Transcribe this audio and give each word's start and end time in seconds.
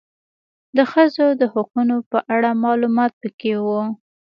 د 0.77 0.79
ښځو 0.91 1.25
د 1.41 1.43
حقونو 1.53 1.97
په 2.11 2.17
اړه 2.35 2.49
معلومات 2.63 3.11
پکي 3.21 3.53
و 3.63 3.67